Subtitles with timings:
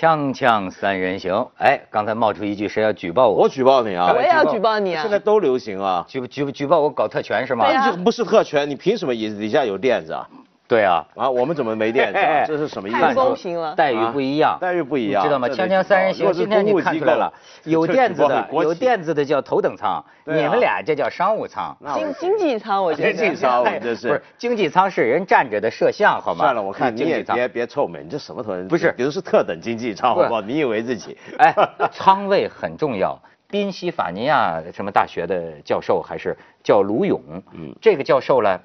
[0.00, 3.42] 锵锵三人行，哎，刚才冒出一句谁要举报我？
[3.42, 4.10] 我举报你啊！
[4.16, 5.02] 我也要举报你啊！
[5.02, 7.66] 现在都流行啊，举举举报我搞特权是吗？
[7.66, 10.26] 对啊不是特权，你凭什么椅子底下有垫子啊？
[10.70, 12.44] 对啊，啊，我们怎么没电 子啊？
[12.46, 13.14] 这是什么意思太思？
[13.16, 13.74] 公平了。
[13.74, 15.48] 待遇不一样，待遇 不一样，知道吗？
[15.48, 17.32] 锵锵三人行，今天你看出来了，
[17.64, 21.76] 有这垫子的有垫子的叫头等舱，你们俩这叫商务舱。
[21.80, 26.44] 那我经经济舱，我觉得经济舱，我哎这不是经济舱是人站着的摄像，好吗？
[26.44, 28.54] 算了，我看你也经济舱别别臭美，你这什么头？
[28.68, 30.40] 不是比如是特等经济舱，不好不好？
[30.40, 31.18] 你以为自己？
[31.38, 31.52] 哎，
[31.90, 33.20] 舱位很重要。
[33.48, 37.20] 宾夕法尼亚什么大学的教授还是叫卢勇，
[37.52, 38.60] 嗯这个教授呢，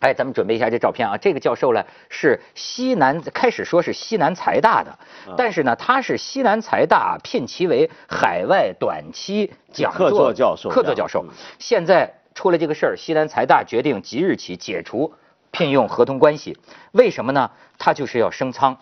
[0.00, 1.16] 哎，咱们准备一下这照片啊。
[1.16, 11.24] 这个教授呢是西南，开始说是西南财大的，嗯但是呢他是西南财大聘其为海外短期讲座客座教授客座教授。
[11.58, 15.12] 现在出了这个事儿，西南财大决定即日起解除
[15.50, 16.56] 聘用合同关系，
[16.92, 17.50] 为什么呢？
[17.78, 18.76] 他就是要升舱，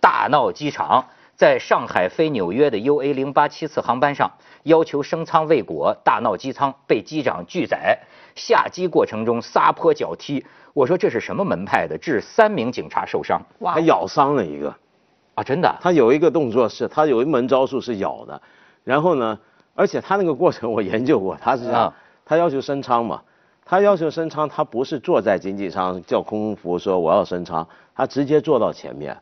[0.00, 1.06] 大闹机场。
[1.36, 4.30] 在上海飞纽约的 UA 零八七次航班上，
[4.62, 7.98] 要求升舱未果，大闹机舱，被机长拒载。
[8.34, 11.98] 下机过程中撒泼脚踢，我说这是什么门派的？
[11.98, 13.40] 致三名警察受伤。
[13.60, 13.74] 哇。
[13.74, 14.74] 还，咬伤了一个。
[15.34, 15.42] 啊！
[15.42, 15.76] 真的？
[15.80, 18.40] 他有一个动作是，他有一门招数是咬的，
[18.84, 19.36] 然后呢，
[19.74, 21.94] 而且他那个过程我研究过，他是这样，啊。
[22.24, 23.20] 他要求升舱嘛，
[23.64, 29.12] 他要求升舱，他不是坐在经济舱叫空服说我要升舱，他直接坐到前面，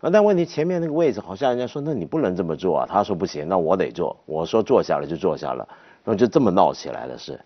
[0.00, 5.66] 啊，但问题前面那个位置好像人家说那你不能这么做啊，他说不行，那我得坐，我说坐下了就坐下了，
[6.04, 7.40] 然后就这么闹起来的是，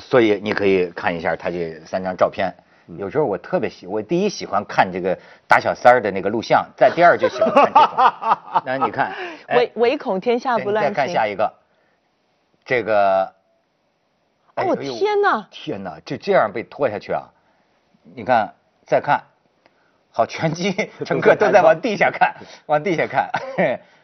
[0.00, 2.52] 所以你可以看一下他这三张照片。
[2.98, 8.62] 有时候我特别喜，我第一喜欢看这个打小三儿的那个录像，再第二就喜欢看这种。
[8.66, 9.12] 那你看，
[9.46, 10.90] 哎唯唯恐天下不乱再。
[10.92, 11.52] 看下一个，
[12.64, 13.32] 这个。
[14.54, 17.30] 哎哦天哪天哪，就这样被拖下去啊！
[18.14, 18.52] 你看，
[18.84, 19.22] 再看，
[20.10, 20.72] 好，全机
[21.06, 22.34] 乘客都在往地下看，
[22.66, 23.30] 往地下看，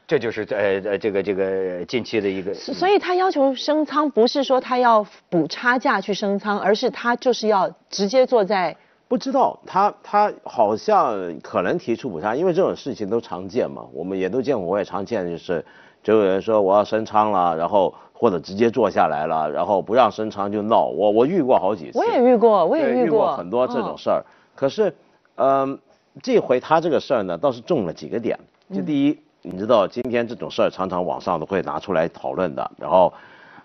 [0.06, 2.54] 这就是呃呃这个这个近期的一个。
[2.54, 8.76] 所以他要求升舱，不是说他要补差价去升舱，而是他就是要直接坐在
[9.08, 15.64] 不知道他他好像可能提出补差，因为这种事情都常见嘛， 我们也都见过，我也常见，就是
[16.02, 24.24] 就有人说我要升舱了，然后或者直接坐下来了，然后不让升舱就闹，我我遇过好几次，我也遇过，我也对遇过很多这种嗯事儿。
[24.54, 24.94] 可是，
[25.34, 25.78] 嗯，
[26.22, 28.38] 这回他这个事儿呢，倒是中了几个点。
[28.74, 29.18] 就第一，
[29.48, 33.14] 你知道今天这种事儿常常网上都会拿出来讨论的，然后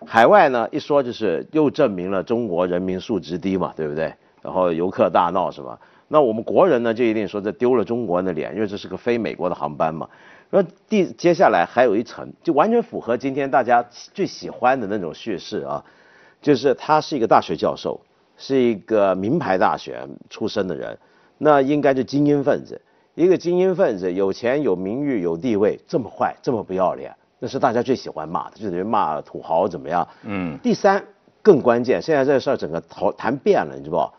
[0.05, 4.13] 海外呢一说就是又证明了中国人民素质低嘛，对不对？
[4.43, 5.79] 然后游客大闹是吧？
[6.07, 10.07] 那我们国人呢就一定说这丢了中国人的脸，因为这是个飞美国的航班嘛。
[10.51, 13.83] 那第接下来还有一层，就完全符合今天大家
[14.13, 15.83] 最喜欢的那种叙事啊，
[16.43, 17.99] 就是他是一个大学教授，
[18.37, 20.95] 是一个名牌大学出身的人，
[21.39, 22.79] 那应该是精英分子。
[23.15, 30.07] 一个精英分子，有钱有名誉有地位，这么坏这么不要脸，那是大家最喜欢骂的，就等于骂土豪怎么样？
[30.23, 31.03] 嗯，第三
[31.41, 34.09] 更关键，现在这事儿整个谈谈变了，你知不？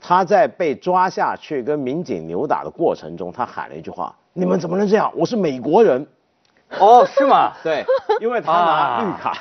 [0.00, 5.10] 他在被抓下去跟民警扭打的过程中，他喊了一句话：“你们怎么能这样？
[5.16, 6.06] 我是美国人。
[6.78, 7.52] 哦，是吗”？
[7.64, 7.84] 对，
[8.20, 9.30] 因为他拿绿卡。
[9.30, 9.38] 啊，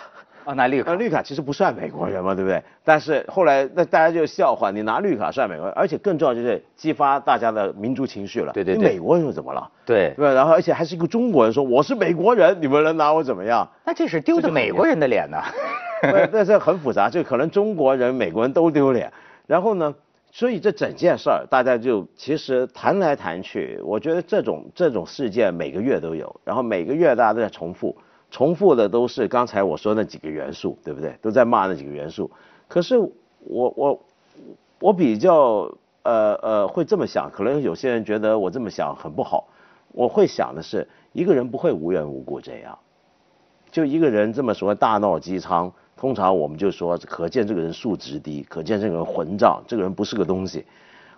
[0.54, 0.96] 拿绿那卡。
[0.96, 2.62] 绿卡其实不算美国人嘛，对不对？
[2.84, 8.54] 但是后来那大家就笑话你拿绿卡算美国人，而且更重要就是激发大家的民族情绪了。
[8.54, 9.70] 对对对你美国人又怎么了？
[9.86, 10.34] 对对，吧？
[10.34, 13.68] 然后而且还是一个中国人说我是美国人，你们能拿我怎么样？
[13.84, 15.38] 那这是丢的美国人的脸呢。
[16.02, 19.12] 对，但是很复杂，就可能中国人、美国人都丢脸。
[19.48, 19.96] 然后呢，
[20.32, 27.96] 所以这整件事儿，大家就其实谈来谈去，我觉得这种这种事件每个月都有，然后每个月大家都在重复，
[28.36, 31.18] 重复的都是刚才我说那几个元素，对不对？
[31.22, 32.30] 都在骂那几个元素。
[32.68, 34.06] 可是我我
[34.82, 35.72] 我比较
[36.04, 39.48] 呃呃会这么想，可能有些人觉得我这么想很不好。
[39.94, 42.78] 我会想的是，一个人不会无缘无故这样。
[43.72, 50.66] 就一个人这么说大闹机舱，通常我们就说，可见这个人素质低，可见这个人混账，这个人不是个东西。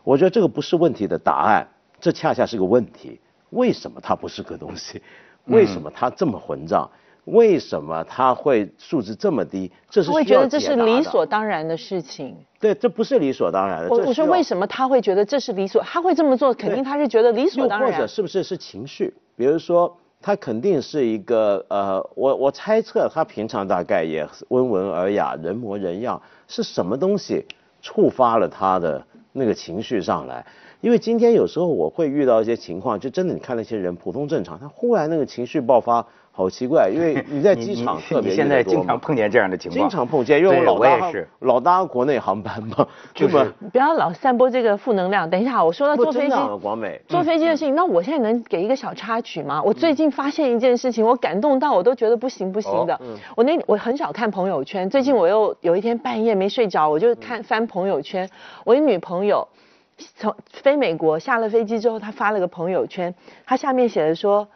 [0.04, 1.68] 我觉得这个不是问题的答案，
[2.00, 3.19] 这恰恰是个问题。
[3.50, 5.02] 为什么他不是个东西？
[5.46, 6.92] 为什么他这么混账？
[7.28, 9.72] 为什么他会素质这么低？
[9.90, 12.36] 这是我会觉得这是理所当然的事情。
[12.60, 13.90] 对，这不是理所当然的。
[13.90, 15.82] 我我说为什么他会觉得这是理所？
[15.84, 18.08] 他会这么做，肯定他是觉得理所当然又或者。
[18.08, 19.14] 是不是是情绪？
[19.36, 27.46] 比如说，他肯定是一个呃，我我猜测他平常大概也温文尔雅、人模人样，是什么东西
[27.82, 30.46] 触发了他的那个情绪上来？
[30.82, 45.28] 因为今天有时候我会遇到一些情况，就真的你看那些人普通正常，他忽然那个情绪爆发，好奇怪，因为 你在机场特别你现在经常碰见这样的情况，经常碰见，因为我老搭我也是，老搭国内航班嘛，就是不要老散播这个负能量。
[45.28, 46.36] 等一下，我说到坐飞机
[47.08, 49.60] 坐飞机的事情，那我现在能给一个小插曲吗？
[49.64, 53.00] 我最近发现一件事情，我感动到我都觉得不行不行的。
[53.36, 58.30] 我那我很少看朋友圈，最近我又有一天半夜没睡着，我就看翻朋友圈。
[58.64, 59.48] 我一女朋友
[60.16, 63.14] 从飞美国下了飞机之后，他发了个朋友圈，
[63.46, 64.48] 他下面写的说：“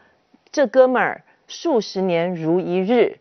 [0.52, 3.20] 这哥们儿数十年如一日，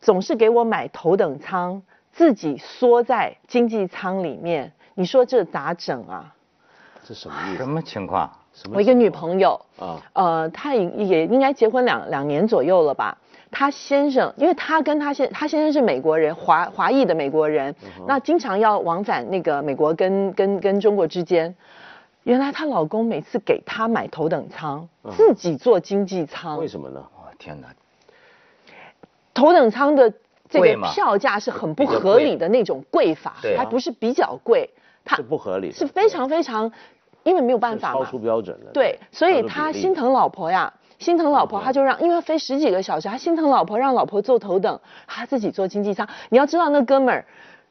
[0.00, 1.82] 总是给我买头等舱，
[2.12, 4.72] 自己缩在经济舱里面。
[4.94, 6.34] 你说这咋整啊？”
[7.04, 7.66] 这什么意思什？
[7.66, 8.30] 么情况？
[8.72, 10.00] 我一个女朋友，啊？
[10.12, 13.16] 呃，她也也应该结婚两两年左右了吧。
[13.50, 17.74] 她先生，因为她跟她先，她先生是美国人，华华裔的美国人，
[18.06, 21.54] 那经常要往返那个美国跟跟跟中国之间。
[22.22, 26.58] 原来她老公每次给她买头等舱，自己坐经济舱。
[26.58, 27.00] 为什么呢？
[27.16, 27.68] 哦天哪！
[29.34, 30.12] 头等舱的
[30.48, 34.70] 这个票价是很不合理的那种贵法还不是比较贵，
[35.04, 36.70] 它是不合理，是非常非常，
[37.24, 38.04] 因为没有办法超。
[38.04, 38.70] 出标准的。
[38.72, 46.08] 对，所以他心疼老婆呀，心疼老婆，嗯他就让，因为要飞十几个小时，他心疼老婆，让老婆坐头等，他自己坐经济舱。
[46.28, 47.24] 你要知道那哥们儿，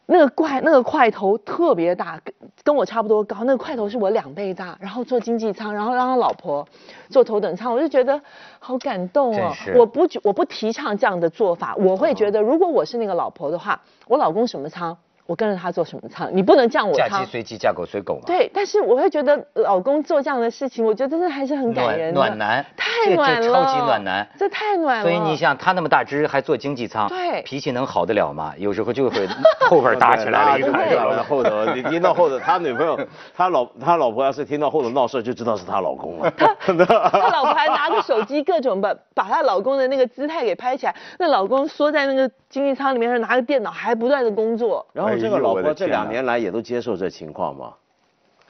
[0.05, 2.33] 那个块那个块头特别大，跟
[2.63, 6.67] 跟我差不多高，那个块头是我两倍大，然后坐经济舱，然后让他老婆
[7.09, 8.19] 坐头等舱，我就觉得
[8.59, 9.53] 好感动哦。
[9.75, 17.31] 我不觉我不提倡这样的做法，我会觉得如果我是那个老婆的话，我老公什么舱，我跟着他做什么舱，你不能降我舱嫁鸡。
[17.31, 18.21] 随鸡，嫁狗随狗嘛。
[18.25, 22.19] 对，但是我会觉得老公做这样的事情，我觉得真的还是很感人的。
[22.19, 24.27] 暖暖男，太暖了，这超级暖男。
[24.37, 25.03] 这太暖了。
[25.03, 28.53] 所以你想，他那么大只还坐经济舱，对脾气能好得了吗？
[28.57, 29.27] 有时候就会
[29.69, 30.97] 后边打起来了，一就看对？
[31.23, 32.99] 后头，你听到后头，他女朋友，
[33.33, 36.29] 他老他老婆要是听到后头闹事，就知道是他老公了。
[36.37, 44.85] 他老婆还拿着手机各种把把她老公的那个姿态给拍起来，那老公缩在那个经济舱里面是，拿个电脑还不断的工作。
[44.93, 47.73] 然后这个老婆这两年来也都接受这情况吗？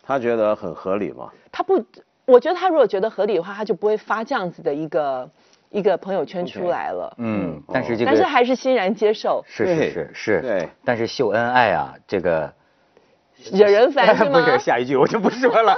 [0.06, 1.32] 他觉得很合理吗？
[1.50, 1.82] 他不，
[2.26, 5.30] 我觉得他如果觉得合理的话，他就不会发这样子的一个
[5.70, 7.16] 一个朋友圈出来了。
[7.18, 12.54] 嗯，但是这但是还是欣然接受，是是是是，对但是秀恩爱啊，这个
[13.52, 14.40] 惹人烦是吗？
[14.40, 15.76] 不是下一句我就不说了。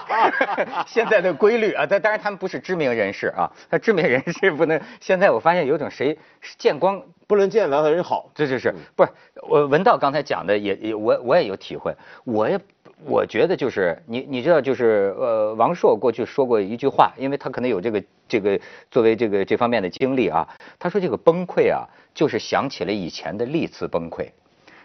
[0.86, 4.80] 现在的规律啊，但当然他们不是知名人士啊，他知名人士不能。
[5.00, 6.16] 现在我发现有种谁
[6.56, 8.30] 见光不能见到的人好。
[8.34, 9.10] 这就是不是
[9.48, 11.94] 我文道刚才讲的也也我我也有体会，
[12.24, 12.58] 我也
[13.04, 18.58] 我觉得就是你你知道就是呃王朔过去说过一句话，因为他可能有这个这个
[18.90, 20.48] 作为这个这方面的经历啊，
[20.78, 21.84] 他说这个崩溃啊，
[22.14, 24.28] 就是想起了以前的历次崩溃，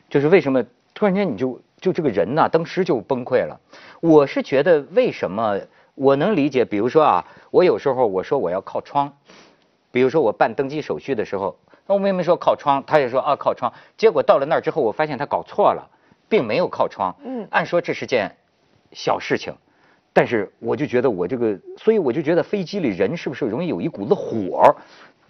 [0.10, 0.64] 就是为什么
[0.94, 3.60] 突然间你就就这个人呐、当时就崩溃了。
[4.02, 5.60] 我是觉得为什么
[5.94, 9.12] 我能理解，比如说啊，我有时候我说我要靠窗。
[9.92, 11.58] 比如说我办登机手续的时候，
[11.88, 15.90] 那我明明说靠窗，他也说啊靠窗，结果到了那儿之后，我发现他搞错了，
[16.28, 17.16] 并没有靠窗。
[17.24, 18.36] 嗯按说这是件
[18.92, 19.54] 小事情，
[20.12, 24.76] 但是我就觉得我这个，所以我就觉得飞机里人是不是容易有一股子火儿，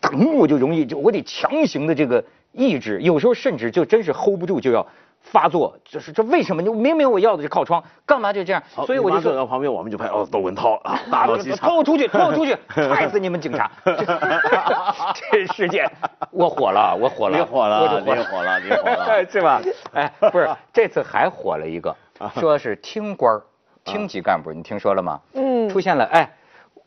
[0.02, 4.88] 腾我就容易就我得强行的这个抑制，有时候甚至就真是 hold 不住就要
[5.26, 6.62] 发作，就是这为什么？
[6.62, 8.62] 你明明我要的是靠窗，干嘛就这样？
[8.86, 9.36] 所以我就坐。
[9.36, 11.68] 到旁边，我们就拍哦，窦文涛啊， 大闹机场。
[11.68, 13.70] 拖我出去，拖我出去， 踹死你们警察！
[15.32, 15.92] 这事件，
[16.32, 19.62] 我火了，我火了，你火了我就你火了你火了是吧？
[19.94, 21.94] 哎，不是，这次还火了一个，
[22.40, 23.42] 说是厅官儿、
[23.84, 25.20] 厅级干部，你听说了吗？
[25.34, 26.32] 嗯出现了，哎。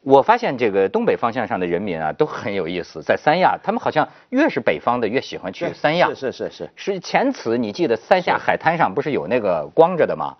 [0.02, 3.02] 我发现这个东北方向上的人民啊，都很有意思。
[3.02, 6.09] 在三亚，他们好像越是北方的越喜欢去三亚。
[6.09, 10.37] 是是是是，是前此你记得三亚海滩上不是有那个光着的吗？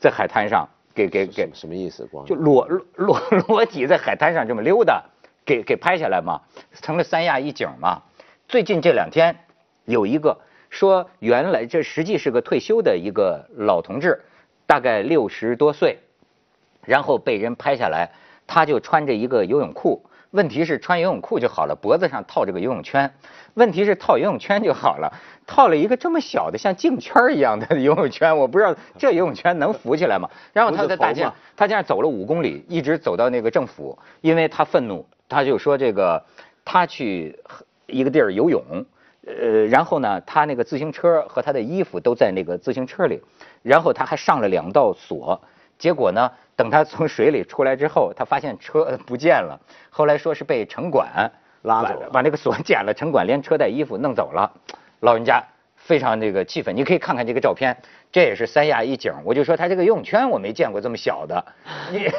[0.00, 2.04] 在海滩上给给给什么意思？
[2.06, 5.04] 光就裸裸裸裸体在海滩上这么溜达，
[5.44, 6.40] 给给拍下来嘛，
[6.80, 8.02] 成了三亚一景嘛。
[8.48, 9.36] 最近这两天
[9.84, 10.36] 有一个
[10.70, 14.20] 说，原来这实际是个退休的一个老同志，
[14.66, 15.98] 大概六十多岁，
[16.84, 18.10] 然后被人拍下来，
[18.46, 20.04] 他就穿着一个游泳裤。
[20.30, 23.12] 问题是穿游泳裤就好了，脖子上套着个游泳圈。
[23.52, 25.12] 问题是套游泳圈就好了，
[25.46, 30.30] 套了一个这么小的像镜圈一样的游泳圈，我不知道这游泳圈能浮起来吗？
[30.54, 36.24] 然后他在大街上，他这样走了五公里，一直走到那个政府，因为他愤怒，他就说这个
[36.64, 37.38] 他去
[37.86, 38.86] 一个地儿游泳，
[39.26, 43.20] 呃，然后呢，他那个自行车和他的衣服都在那个自行车里，
[43.60, 45.42] 然后他还上了两道锁，
[45.78, 49.58] 结果呢，等他从水里出来之后，他发现车不见了，
[49.90, 51.30] 后来说是被城管
[51.62, 54.52] 拉走了把把那个锁剪了，城管连车带衣服弄走了，
[55.00, 55.42] 老人家
[55.76, 56.76] 非常这个气愤。
[56.76, 57.76] 你可以看看这个照片，
[58.10, 59.12] 这也是三亚一景。
[59.24, 61.44] 我就说他这个游泳圈我没见过这么小的，
[61.90, 62.10] 你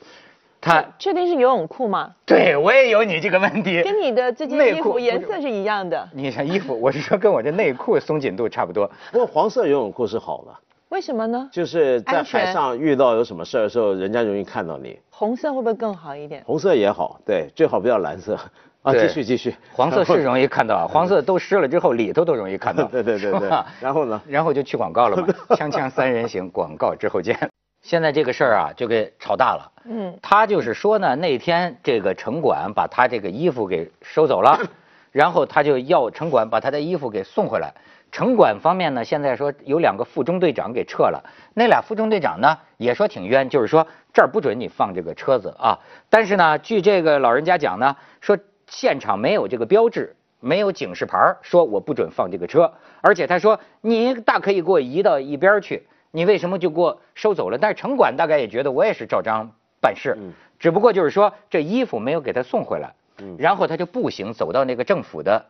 [0.60, 2.12] 他确定是游泳裤吗？
[2.24, 6.08] 对我也有你这个问题，跟你的这件衣服颜色是一样的。
[6.12, 8.90] 你看衣服，我是说跟我这内裤松紧度差不多。
[9.12, 10.52] 不过黄色游泳裤是好的。
[10.88, 11.48] 为什么呢？
[11.52, 14.98] 就是在海上遇到有什么事儿的时候，人家容易看到你。
[15.10, 16.42] 红色会不会更好一点？
[16.46, 18.38] 红色也好，对，最好不要蓝色。
[18.82, 19.52] 啊，继续继续。
[19.72, 22.84] 黄色是容易看到，黄色都湿了之后里头都容易看到。
[22.84, 23.50] 对对对对。
[23.80, 24.22] 然后呢？
[24.28, 25.26] 然后就去广告了嘛。
[25.56, 27.36] 锵锵三人行，广告之后见。
[27.82, 29.72] 现在这个事儿啊，就给炒大了。
[29.86, 30.16] 嗯。
[30.22, 34.56] 他就是说呢，那天这个城管把他这个衣服给收走了，
[35.10, 37.74] 然后他就要城管把他的衣服给送回来。
[38.16, 45.78] 城管方面呢，现在说有两个副中队长给撤了，那俩副中队长呢也说挺冤，就是说这儿不准你放这个车子啊。
[46.08, 57.58] 但是呢，据这个老人家讲呢，说现场没有这个标志，没有警示牌说我不准放这个车，而且他说你大可以给我移到一边去，你为什么就给我收走了？
[57.58, 60.16] 但是城管大概也觉得我也是照章办事，
[60.58, 62.94] 只不过就是说这衣服没有给他送回来，
[63.36, 65.44] 然后他就步行走到那个政府的。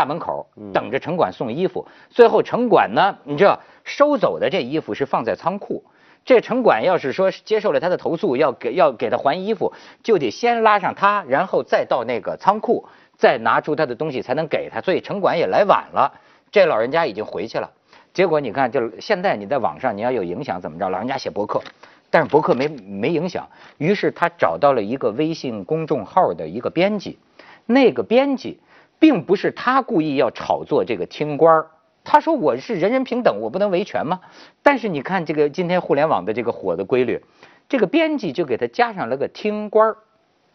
[0.00, 5.84] 大门口等着城管送衣服，最后城管呢，你知道收走的这衣服是放在仓库。
[6.24, 12.86] 这城管要是说接受了他的投诉，要给要给他还衣服，就得先拉上他，然后再到那个仓库，
[13.18, 14.80] 再拿出他的东西才能给他。
[14.80, 16.10] 所以城管也来晚了，
[16.50, 17.70] 这老人家已经回去了。
[18.14, 20.88] 结果你看，就现在你在网上你要有影响怎么着？
[20.88, 21.60] 老人家写博客，
[22.08, 27.18] 但是博客没没影响，于是他找到了一个微信公众号的一个编辑，
[27.66, 28.58] 那个编辑。
[29.00, 31.66] 并不是他故意要炒作这个听官儿，
[32.04, 34.20] 他说我是人人平等，我不能维权吗？
[34.62, 37.24] 但是你看这个今天互联网的这个火的规律，
[37.66, 39.96] 这个编辑就给他加上了个听官儿，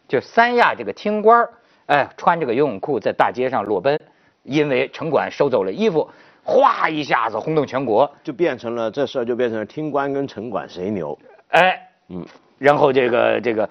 [0.06, 1.50] 就三亚这个听官儿，
[1.86, 4.00] 哎，穿着个游泳裤在大街上裸奔，
[4.44, 6.08] 因为城管收走了衣服，
[6.44, 11.18] 哗一下子轰动全国，就变成了这事儿就变成了听官跟城管谁牛？
[11.48, 12.24] 哎，嗯，
[12.58, 13.68] 然后这个这个。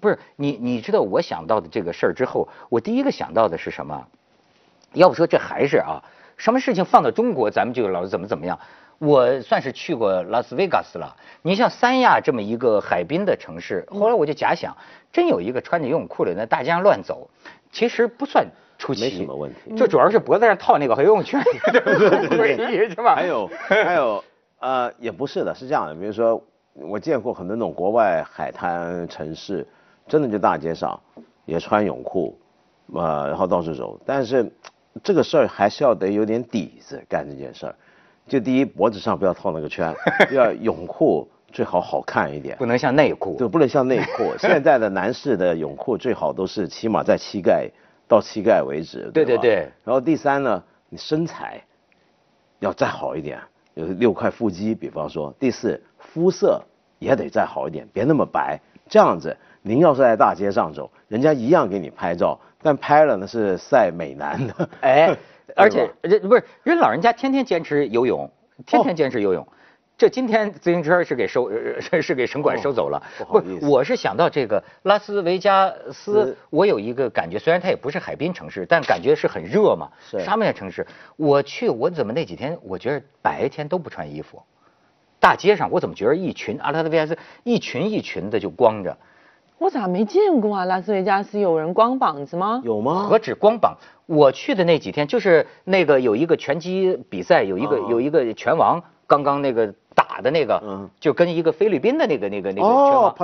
[0.00, 4.06] 不是你，你知道我想到的这个事儿之后，我第一个想到的是什么？
[4.92, 6.02] 要不说这还是啊，
[6.36, 8.58] 什么事情放到中国，咱们就老怎么怎么样。
[8.98, 11.14] 我算是去过拉斯维加斯了。
[11.42, 14.74] 你像三亚这么一个海滨的城市，后来我就假想，
[15.12, 17.28] 真有一个穿着游泳裤的在大街上乱走，
[17.70, 18.46] 其实不算
[18.78, 19.76] 出奇，没什么问题。
[19.76, 23.14] 就主要是脖子上套那个游泳圈， 对 是吧？
[23.14, 24.24] 还有还有
[24.60, 29.66] 呃，也不是的，是这样的，比如说我见过很多那种国外海滩城市。
[30.06, 30.98] 真的就大街上，
[31.44, 32.38] 也穿泳裤，
[32.92, 33.98] 呃，然后到处走。
[34.04, 34.50] 但是
[35.02, 37.74] 这个事儿还是要得有点底子干这件事儿。
[38.26, 39.92] 就第一，脖子上不要套那个圈；
[40.28, 43.36] 第二，泳裤最好好看一点，不能像内裤。
[43.38, 44.32] 对，不能像内裤。
[44.38, 47.70] 现在的男士的泳裤最好都是起码在膝盖
[48.08, 49.10] 到膝盖为止。
[49.12, 49.68] 对对对。
[49.84, 51.62] 然后第三呢，你身材
[52.58, 53.40] 要再好一点，
[53.74, 55.32] 有六块腹肌，比方说。
[55.38, 56.60] 第四，肤色
[56.98, 59.36] 也得再好一点，别那么白，这样子。
[59.66, 64.68] 您要是在大街上走，人家一样给你拍照，但拍了呢是晒美男的。
[64.80, 65.12] 哎，
[65.56, 68.30] 而且人不是人老人家天天坚持游泳，
[68.64, 69.44] 天天坚持游泳。
[69.98, 71.50] 这今天自行车是给收
[72.00, 73.02] 是给城管收走了。
[73.26, 79.90] 不，我是想到这个拉斯维加斯，我有一个感觉，虽然它也不是海滨城市，但感觉是很热嘛，
[80.24, 80.86] 沙漠城市。
[81.16, 84.40] 我去，我怎么那几天我觉得白天都不穿衣服，
[85.18, 88.96] 大街上我怎么觉得一群阿拉斯维加斯一群一群的就光着。
[89.58, 90.64] 我咋没见过啊？
[90.66, 92.60] 拉斯维加斯有人光膀子吗？
[92.64, 93.06] 有吗？
[93.08, 93.76] 何止光膀？
[94.04, 103.14] 我去的那几天，就是那个有一个拳击比赛，有一个有一个拳王刚刚那个打的那个，嗯，就跟一个菲律宾的那个那个那个拳王，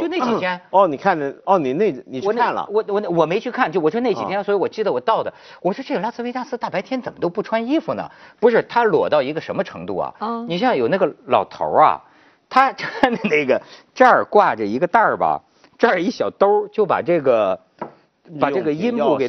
[0.00, 0.60] 就那几天。
[0.70, 2.66] 哦，你看的哦，你那你去看了？
[2.70, 5.34] 我我我没去看，就我说那几天，所以我记得我到的。
[5.60, 8.08] 我说这个拉斯维加斯大白天怎么都不穿衣服呢？
[8.38, 10.14] 不是他裸到一个什么程度啊？
[10.20, 12.00] 嗯，你像有那个老头啊，
[12.48, 13.60] 他 穿的那个
[13.92, 15.42] 这儿挂着一个袋儿吧。
[15.80, 17.58] 这儿一小兜就把这个，
[18.38, 19.26] 把这个阴部给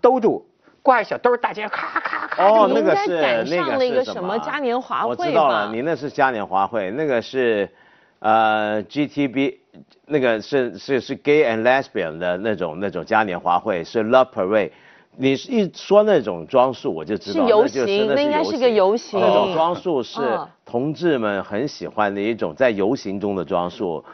[0.00, 0.44] 兜住，
[0.82, 2.44] 挂一小兜大家咔咔咔。
[2.44, 3.44] 哦，那个是
[3.78, 7.70] 那个什么嘉年华会我知道了，你那是嘉年华会，那个是，
[8.18, 9.58] 呃，GTB，
[10.06, 14.72] 那个是是是 Gay and Lesbian 的那种那种嘉年华会，是 Love Parade。
[15.16, 19.20] 你一说那种装束，我就知道是游行，那应该是个游行。
[19.20, 20.20] 那种装束是
[20.66, 24.04] 同志们很喜欢的一种在游行中的装束。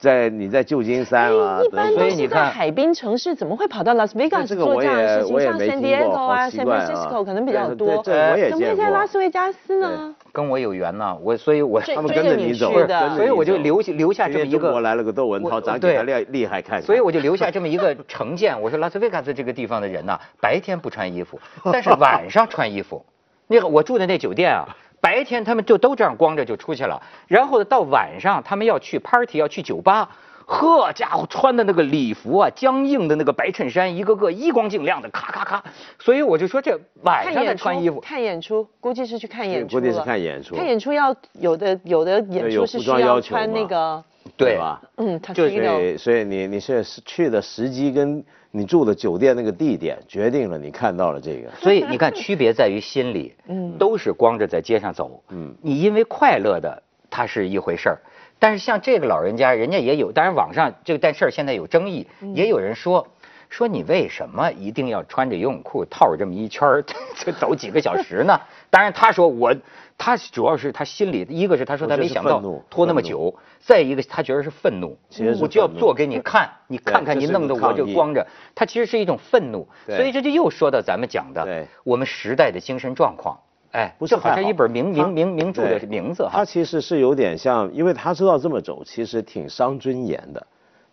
[0.00, 5.40] 在你在旧金山啊，一般都是在海滨城市，怎么会跑到 Las Vegas 做这样的事情？
[5.40, 8.02] 像 San Diego 啊，San Francisco 可能比较多。
[8.02, 8.58] 这我也见过。
[8.58, 10.14] 怎么会在拉斯维加斯呢？
[10.32, 12.72] 跟我有缘呢，我所以，我他们跟着你走，
[13.14, 14.72] 所以我就留下留下这么一个。
[14.72, 16.80] 我来了个窦文涛，咱给他厉厉害看。
[16.80, 21.38] 所以我就留下这么一个 成见，我说拉斯维加斯这个地方的人呐，白天不穿衣服，
[21.70, 23.04] 但是晚上穿衣服。
[23.48, 24.66] 那个我住的那酒店啊。
[25.00, 30.10] 白天他们就都这样光着就出去了，然后到晚上他们要去 party 要去酒吧，
[30.46, 35.64] 呵家伙穿的那个礼服啊，僵硬的那个白衬衫，一个个衣光净亮的，咔咔咔。
[35.98, 40.54] 所以我就说这晚上再穿衣服，看演出，估计是去看演出估计是看演出。
[40.56, 44.04] 看演出要有的有的演出是需要穿那个，
[44.36, 44.80] 对吧？
[44.96, 45.98] 嗯，就是。
[45.98, 51.50] 所以你你是去的时机跟你住的酒店那个地点决定了你看到了这个。
[51.60, 57.98] 所以你看区别在于心理， 嗯，都是光着在街上走，嗯，你因为快乐的，它是一回事儿。
[58.38, 63.06] 但是像这个老人家，人家也有，当然网上这个事儿现在有争议，也有人说
[63.50, 66.84] 说你为什么一定要穿着游泳裤套着这么一圈儿
[67.16, 68.40] 就走几个小时呢？
[68.70, 69.52] 当然他说我，
[69.98, 74.96] 他主要是他心里一个是他说他没想到拖那么久，再一个他觉得是愤怒，
[75.40, 78.24] 我就要做给你看，你看看你弄得我就光着，
[78.54, 83.36] 他其实是一种愤怒，所以这就又说到咱们讲的我们时代的精神状况。
[83.72, 86.30] 哎，不是，好像一本名名名名著的名字哈。
[86.32, 90.44] 他其实是有点像，因为他知道这么走其实挺伤尊严的，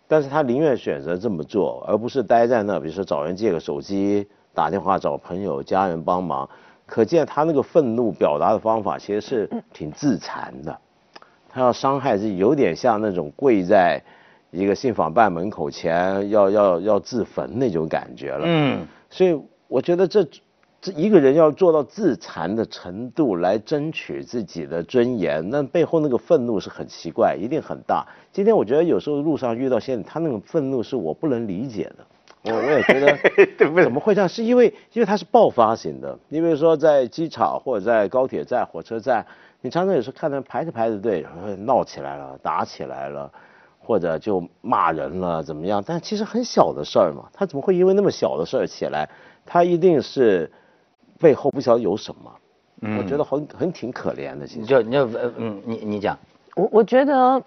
[0.06, 6.48] 但是他宁愿选择这么做，而不是待在那，比如说找人借个手机，打电话找朋友家人帮忙。
[6.88, 10.76] 可见他那个愤怒表达的方法其实是挺自残的，
[11.48, 14.02] 他要伤害自己，有点像那种跪在
[14.50, 18.42] 一个信访办门口前要要要自焚那种感觉了。
[18.44, 20.26] 嗯，所以我觉得这。
[20.80, 28.06] 这一个人要做到自残的程度来争取自己的尊严，那背后那个愤怒是很奇怪，一定很大。
[28.32, 32.06] 今天我觉得有时候路上遇到些他那种愤怒是我不能理解的，
[32.42, 33.16] 我我也觉得
[33.58, 34.28] 怎么会这样？
[34.28, 39.24] 是因为因为它是爆发型的，你比如说在机场或者在高铁站、火车站，
[39.60, 43.30] 你常常有时候看他排着排着队，然后闹起来了、打起来了，
[43.78, 45.82] 或者就骂人了怎么样？
[45.86, 49.08] 但其实很小的事儿嘛，他怎么会因为那么小的事儿起来？
[49.46, 50.50] 他一定是。
[51.20, 54.46] 背后不晓得有什么，我觉得很很挺可怜的。
[54.46, 55.04] 其实，就你就
[55.36, 56.16] 嗯，你你讲，
[56.54, 57.42] 我我觉得。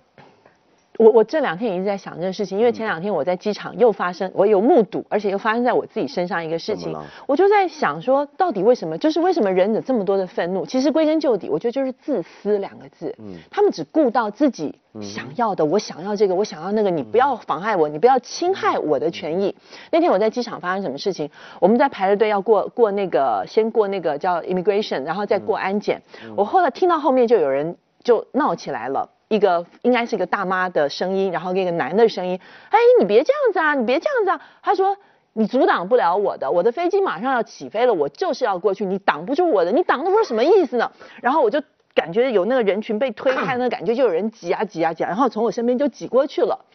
[1.01, 8.95] 我我这两天一直在想这个事情，因为前两天我在机场又发生，我有目睹，而且又发生在我自己身上一个事情，我就在想说，到底为什么？
[8.99, 10.63] 就是为什么人有这么多的愤怒？
[10.63, 13.15] 其实归根究底，我觉得就是自私两个字。
[13.17, 19.55] 嗯，他们只顾到自己想要的，我想要这个，我想要那个，你不要妨碍我，你不要侵害我的权益。
[19.89, 21.27] 那天我在机场发生什么事情？
[21.59, 25.99] 我们在排着队要过过那个，先过那个叫 immigration，然后再过安检。
[26.35, 29.09] 我后来听到后面就有人就闹起来了。
[29.31, 32.37] 一个应该是一个大妈的声音，然后一个男的声音，
[32.69, 34.41] 哎，你别这样子啊，你别这样子啊。
[34.61, 34.97] 他说
[35.31, 40.91] 你阻挡不了我的，我的飞机马上要起飞了，我就是要过去，你挡不住我的，你挡的不是什么意思呢？
[41.21, 41.63] 然后我就
[41.95, 46.65] 感觉有那个人群被推开的感觉，就有人挤啊挤啊挤，然后从我身边就挤过去了。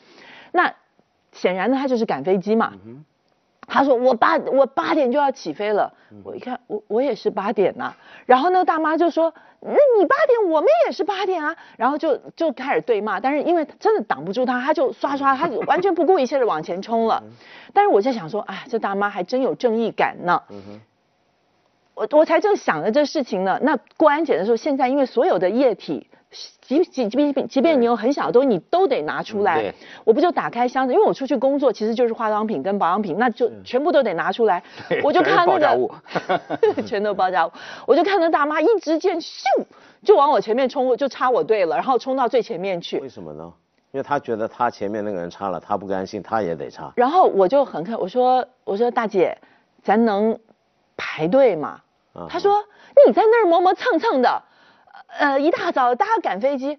[0.53, 0.73] 那
[1.33, 2.73] 显然呢，他就是赶飞机嘛。
[3.69, 5.93] 他说我八我八点就要起飞了，
[6.23, 7.93] 我一看我我也是八点呐，
[8.25, 9.35] 然后那个大妈就说
[9.67, 17.23] 那你八点我们也是八点啊，然后就就开始对骂，但是因为真的挡不住他，他就刷刷他完全不顾一切的往前冲了，
[17.73, 20.41] 但是我在想说哎这大妈还真有正义感呢，
[21.97, 26.09] 我我才正想着这事情呢，那过安检的时候现在因为所有的液体。
[26.61, 29.73] 即即即便即便你有很小的东西，你都得拿出来。
[30.05, 34.63] 我不就打开箱子，因为我出去工作其实就是化妆品跟保养品，那就全部都得拿出来。
[35.03, 37.53] 我就看那个，全都爆炸物。
[37.87, 39.45] 我就看那大妈一支箭咻
[40.03, 42.99] 就往我前面冲，就插我队了，然后冲到最前面去。
[42.99, 43.51] 为什么呢？
[43.93, 46.93] 因为他觉得他前面那个人插了，他不甘心，他也得插。
[46.97, 49.39] 然后我就很看，我说我说大姐，
[49.83, 50.39] 咱能
[50.97, 51.81] 排队吗？
[52.29, 52.65] 他说
[53.07, 54.43] 你在那儿磨磨蹭蹭的。
[55.19, 56.79] 呃，一大早大家赶飞机，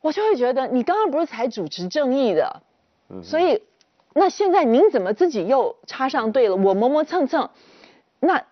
[0.00, 2.62] 我就会觉得你刚刚不是才主持正义的，
[3.22, 3.62] 所以
[4.14, 6.56] 那现在您怎么自己又插上队了？
[6.56, 7.50] 我磨磨蹭蹭，
[8.20, 8.44] 那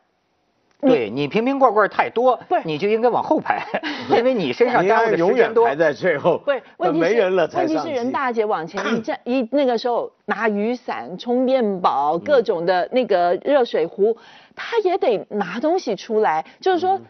[0.80, 3.64] 对你瓶瓶罐罐太多，不是你就应该往后排，
[4.14, 7.20] 因为你身上 耽误的永远排在最后，不是问题是
[7.56, 14.16] 问题是任大姐往前一站 一那个时候拿雨伞、充电宝、各种的那个热水壶，
[14.54, 17.00] 她也得拿东西出来，就是说。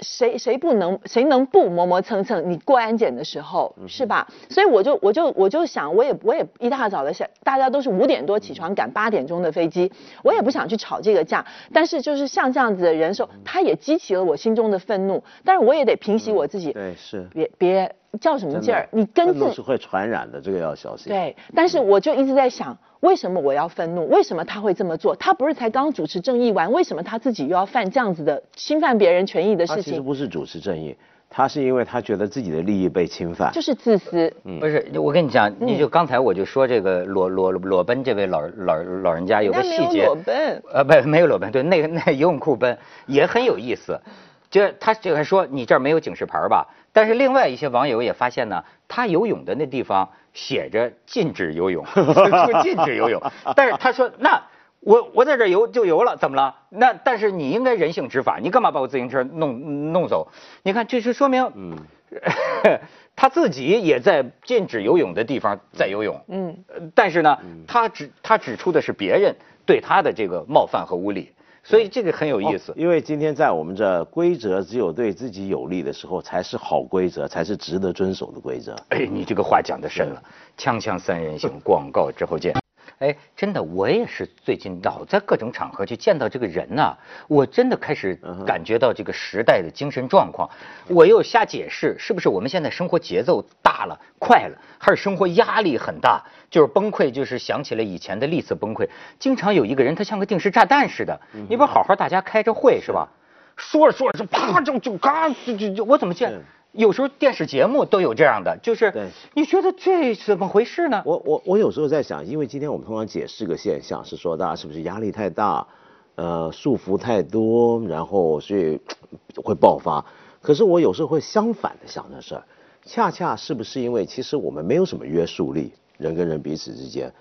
[0.00, 2.50] 谁谁不能谁能不磨磨蹭蹭？
[2.50, 4.26] 你过安检的时候是吧？
[4.48, 9.92] 所以我就我就我就想，我也我也一大早的想，大家都是五点多起床赶八点钟的飞机，
[10.24, 11.44] 我也不想去吵这个架。
[11.72, 15.22] 但是就是像这样子的人说，他也激起了我心中的愤怒。
[15.44, 16.72] 但是我也得平息我自己。
[16.72, 17.28] 对，是。
[17.32, 18.88] 别别叫什么劲儿？
[18.92, 21.12] 你跟自是会传染的，这个要小心。
[21.12, 22.76] 对，但是我就一直在想。
[23.00, 24.08] 为什么我要愤怒？
[24.08, 25.16] 为什么他会这么做？
[25.16, 29.82] 他不是才刚主持正义完，为什么他自己又要犯这样子的侵犯别人权益的事情？
[29.82, 30.96] 其实不是主持正义，
[31.28, 34.32] 他是因为他觉得自己的利益被侵犯，就是自私。
[34.60, 44.00] 不是，我跟你讲，你就刚才我就说这个裸裸裸奔这位老老老人家有个细节，裸奔，呃，不，没有裸奔，对，那个那游泳裤奔也很有意思。
[44.48, 46.64] 就他这个说你这儿没有警示牌吧？
[46.92, 53.22] 但是另外一些网友也发现呢，他游泳的那地方写着禁止游泳， 说禁止游泳。
[53.56, 54.42] 但是他说那
[54.80, 56.54] 我我在这游就游了，怎么了？
[56.68, 60.28] 那但是你应该人性执法，你干嘛把我自行车弄弄走？
[60.62, 61.78] 你看这是说明，嗯，
[63.16, 71.32] 他自己也在禁止游泳的地方在游泳，嗯，但是呢，他指他指出的是别人对他的这个冒犯和无礼。
[71.64, 78.74] 所以这个很有意思，因为今天在我们这规则只有对自己有利的时候才是好规则，才是值得遵守的规则。
[78.88, 80.22] 哎，你这个话讲的深了。
[80.58, 82.61] 锵锵三人行，广告之后见。
[83.02, 90.48] 哎，真的，我也是最近老在各种场合去见到这个人呐，我真的开始感觉到这个时代的精神状况。
[90.86, 96.22] 我又瞎解释，是不是我们现在生活节奏大了、快了，还是生活压力很大？
[96.48, 98.88] 就是崩溃，就是想起了以前的历次崩溃。
[99.18, 103.08] 经常有一个人，他像个定时炸弹似的，你不好好大家开着会是吧？
[103.56, 106.32] 说着说着就啪就就嘎就就就，我怎么见？
[106.72, 111.02] 有时候电视节目都有这样的，就是你觉得这怎么回事呢？
[111.04, 115.66] 我我我有时候在想，因为今天我们通常解释个现象，是说大家是不是压力太大，
[116.14, 118.80] 呃，束缚太多，然后所以
[119.44, 120.04] 会爆发。
[120.40, 122.42] 可是我有时候会相反的想这事儿，
[122.86, 127.12] 恰恰是不是因为其实我们没有什么约束力，人跟人彼此之间，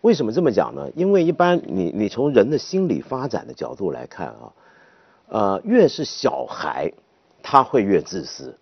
[0.00, 0.90] 为什么这么讲呢？
[0.96, 4.52] 因为一般你你从人的心理发展的角度来看啊，
[5.28, 6.90] 呃，越是小孩，
[7.42, 8.56] 他会越自私。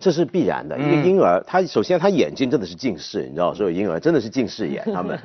[0.00, 5.16] 这是必然的，一个婴儿，他首先他眼睛真的是近视，你知道，所有婴儿真的是近视眼， 他们。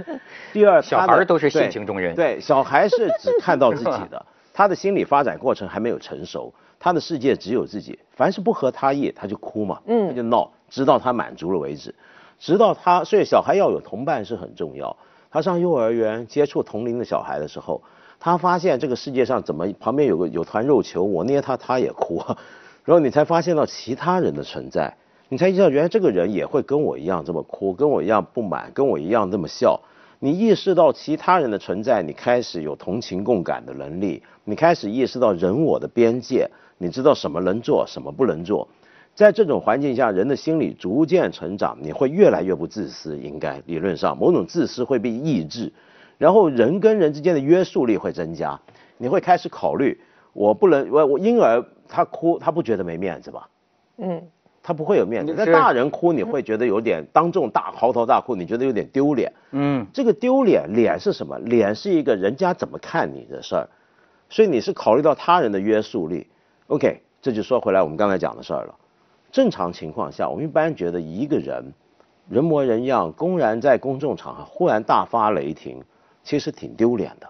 [0.52, 2.14] 第二，小孩都是性情中人。
[2.14, 11.96] 对，小孩是只看到自己的， 他的心理发展过程还没有成熟，他的世界只有自己，凡是不合他意，他就哭嘛，他就闹，直到他满足了为止，
[12.38, 14.96] 直到他，所以小孩要有同伴是很重要。
[15.32, 17.82] 他上幼儿园接触同龄的小孩的时候，
[18.20, 22.22] 他发现这个世界上怎么旁边有个有团肉球，我捏他他也哭。
[22.86, 24.95] 然后你才发现到其他人的存在，
[25.28, 29.82] 你才知道原来这个人也会跟我一样这么哭，跟我一样不满，跟我一样这么笑。
[30.19, 38.67] 你意识到其他人的存在，你开始有同情共感的能力，你开始意识到人我的边界，你知道什么能做，什么不能做。
[39.15, 43.17] 在这种环境下，人的心理逐渐成长，你会越来越不自私。
[43.17, 45.74] 应该理论上，某种自私会被抑制，
[46.19, 48.60] 然后人跟人之间的约束力会增加。
[49.00, 50.00] 你会开始考虑，
[50.34, 51.65] 我不能，我我婴儿。
[51.88, 53.50] 他哭，他不觉得没面子吧？
[53.98, 54.21] 嗯，
[54.62, 55.34] 他不会有面子。
[55.38, 59.32] 那大人哭，你会觉得有点当众大嚎啕大哭，你觉得有点丢脸。
[59.52, 61.38] 嗯，这个丢脸，脸是什么？
[61.39, 63.69] 脸是一个人家怎么看你的事儿，
[64.30, 66.28] 所以你是考虑到他人的约束力。
[66.67, 68.76] OK，这就说回来我们刚才讲的事儿了。
[69.32, 71.74] 正常情况下，我们一般觉得一个人
[72.28, 75.84] 人模人样，公然在公众场合忽然大发雷霆，
[76.24, 77.28] 其实挺丢脸的。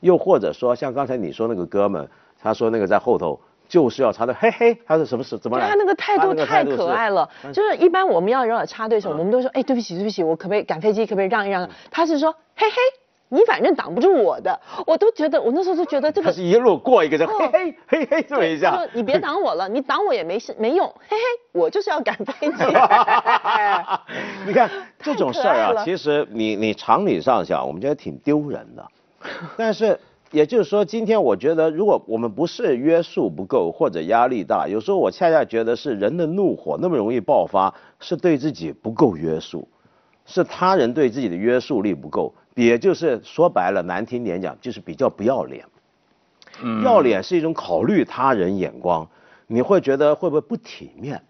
[0.00, 2.08] 又或者说，像刚才你说那个哥们，
[2.40, 3.38] 他说那个在后头。
[3.70, 5.38] 就是要插队，嘿嘿，他是什么事？
[5.38, 5.60] 怎么？
[5.60, 7.26] 他那个态度太可爱了。
[7.54, 11.06] 就是一般我们要有点插队时候，我们都说，哎，对不起，对不起，我可不可以赶飞机？
[11.06, 11.70] 可不可以让一让？
[11.88, 12.76] 他是说，嘿嘿，
[13.28, 14.58] 你反正挡不住我的。
[14.88, 16.26] 我都觉得，我那时候都觉得这个。
[16.26, 18.74] 他是一路过一个，就嘿嘿嘿嘿这么一下。
[18.74, 20.88] 说你别挡我了， 你挡我也没事，没用。
[21.08, 22.64] 嘿嘿，我就是要赶飞机。
[24.44, 28.84] 你看这种事儿啊，其实你你常理上想，我们觉得挺丢人的，
[29.56, 29.96] 但是。
[30.32, 39.66] 也就是说，今天我觉得，如果我们不是约束不够或者压力大，有时候我恰恰觉得是人的怒火那么容易爆发，是对自己不够约束，
[40.26, 45.64] 是他人对自己的约束力不够，也就是说白了，难听点讲，就是比较不要脸。
[46.84, 49.08] 要脸是一种考虑他人眼光，
[49.46, 51.20] 你会觉得会不会不体面？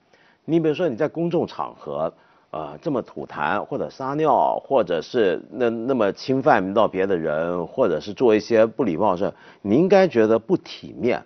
[0.44, 2.12] 你比如说你在公众场合。
[2.50, 9.32] 呃，这么吐痰或者撒尿，或者是那那么侵犯到别的人，或者是做一些不礼貌事，
[9.62, 11.24] 你应该觉得不体面。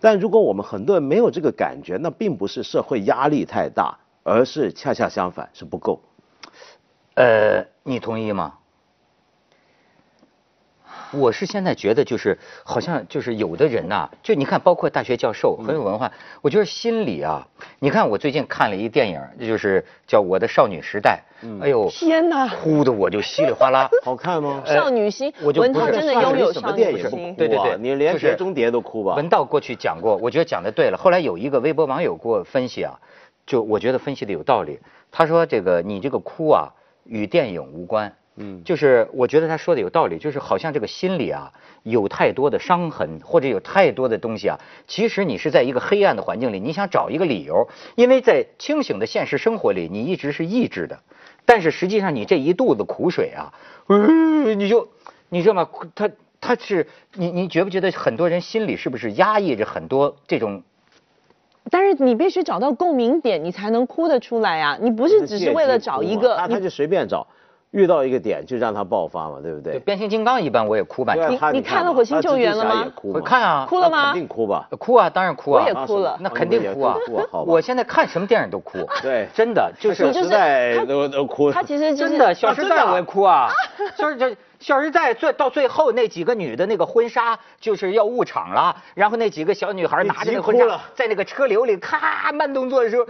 [0.00, 6.00] 但如果我们很多人没有这个感觉，那并不是社会压力太大，而是恰恰相反，是不够。
[7.14, 8.57] 呃，你同意吗？
[11.12, 16.10] 我是现在觉得就是好像就是有的人呐，就你看，包括大学教授很有文化，
[16.42, 17.46] 我觉得心里啊，
[17.78, 21.20] 你看我最近看了一电影，就是叫《我的少女时代》，
[21.62, 23.88] 哎呦，天哪，哭的我就稀里哗啦。
[24.04, 24.62] 好看吗？
[24.66, 27.34] 少女心，文涛真的拥有少女心。
[27.36, 29.14] 对对对，你连《碟中谍》都哭吧？
[29.14, 30.98] 文道过去讲过，我觉得讲的对了。
[30.98, 32.98] 后来有一个微博网友给我分析啊，
[33.46, 34.78] 就我觉得分析的有道理。
[35.10, 36.68] 他说这个你这个哭啊，
[37.04, 38.12] 与电影无关。
[38.38, 51.00] 嗯，就是我觉得他说的有道理，就是好像这个心里啊有太多的伤痕，或者有太多的东西啊，其实你是在一个黑暗的环境里，你想找一个理由，因为在清醒的现实生活里，你一直是抑制的，
[51.44, 53.52] 但是实际上你这一肚子苦水啊，
[54.56, 54.88] 你就
[55.28, 55.68] 你知道吗？
[55.94, 60.62] 他他是你你觉不觉得很多人心里是不是压抑着很多这种
[61.70, 64.78] 但是你必须找到共鸣点，你才能哭得出来啊！
[64.80, 67.26] 你不是只是为了找一个，他他就随便找，
[67.70, 69.78] 遇到一个点就让他爆发嘛，对不对？
[69.80, 71.52] 变形金刚一般我也哭半场。
[71.52, 72.86] 你你看了《火星救援》了吗？
[73.12, 74.12] 会看啊，哭了吗？
[74.12, 74.68] 肯定哭吧？
[74.78, 75.62] 哭啊，当然哭啊。
[75.62, 76.96] 我也哭了，那肯定哭啊。
[77.46, 78.78] 我现在看什么电影都哭。
[79.02, 81.52] 对，真的就是《小时代》都都哭。
[81.52, 83.48] 他其实真的《小时代》我也哭啊。
[83.96, 84.36] 就是这。
[84.66, 93.06] 《小时代》最到最后那几个女的那个婚纱就是要误场了，然后那几个小女孩拿着那个婚纱在那个车流里咔慢动作的时候，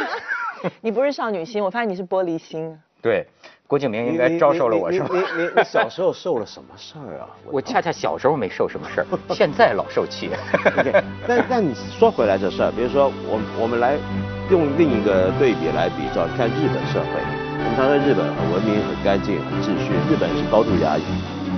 [0.80, 2.80] 你不是少女心，我发现你是玻璃心。
[3.02, 3.26] 对，
[3.66, 5.08] 郭敬明应该招受了我，是吗？
[5.12, 7.26] 你你你小时候受了什么事儿啊？
[7.50, 10.30] 我恰恰小时候没受什么事儿， 现在老受气。
[11.26, 13.98] 但 但你说回来这事儿，比如说我我们来
[14.50, 17.08] 用另一个对比来比照，看日本社会。
[17.64, 19.92] 我们常说日本很文明、很干净、很秩序。
[20.10, 21.02] 日本是高度压抑，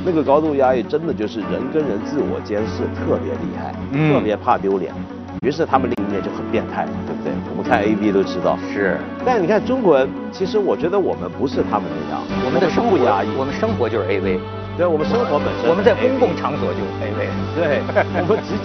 [0.04, 3.72] 那个高度压抑真的就是人跟人自我监视特别厉害，
[4.08, 4.92] 特别怕丢脸。
[5.42, 7.32] 于是他们另一面就很变态，对不对？
[7.50, 8.58] 我们看 A B 都知道。
[8.72, 8.98] 是。
[9.24, 14.40] 但你看中国人，其实我觉得我们不是他们那样，我们的生活压抑，我们生活就是 A V。
[14.76, 17.28] 对，我们生活本身，我们在公共场所就 A V。
[17.54, 17.82] 对，
[18.26, 18.54] 我们直。